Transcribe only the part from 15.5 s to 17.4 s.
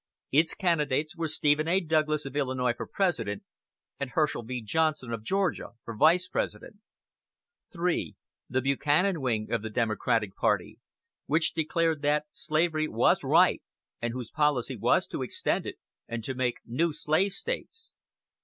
it, and to make new slave